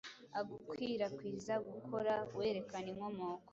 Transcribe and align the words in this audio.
agukwirakwiza 0.39 1.53
gukora 1.73 2.13
werekana 2.37 2.87
inkomoko 2.93 3.45